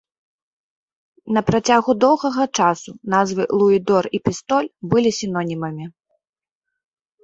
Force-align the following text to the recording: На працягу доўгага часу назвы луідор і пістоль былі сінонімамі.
На 1.37 1.41
працягу 1.49 1.91
доўгага 2.05 2.43
часу 2.57 2.91
назвы 3.17 3.43
луідор 3.61 4.03
і 4.19 4.25
пістоль 4.27 4.73
былі 4.93 5.09
сінонімамі. 5.23 5.85